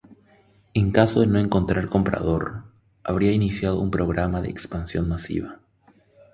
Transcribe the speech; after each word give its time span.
En 0.73 0.89
caso 0.91 1.19
de 1.19 1.27
no 1.27 1.37
encontrar 1.37 1.87
comprador, 1.87 2.63
habría 3.03 3.33
iniciado 3.33 3.79
un 3.79 3.91
programa 3.91 4.41
de 4.41 4.49
expansión 4.49 5.07
masiva. 5.07 5.59